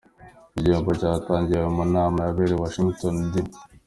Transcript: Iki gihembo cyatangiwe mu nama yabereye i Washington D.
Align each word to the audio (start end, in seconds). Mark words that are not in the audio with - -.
Iki 0.51 0.61
gihembo 0.65 0.91
cyatangiwe 0.99 1.65
mu 1.75 1.83
nama 1.95 2.17
yabereye 2.27 2.55
i 2.57 2.61
Washington 2.63 3.15
D. 3.31 3.33